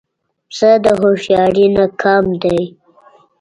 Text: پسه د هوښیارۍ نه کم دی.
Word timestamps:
پسه 0.49 0.71
د 0.83 0.85
هوښیارۍ 0.99 1.65
نه 1.75 1.85
کم 2.01 2.25
دی. 2.43 2.61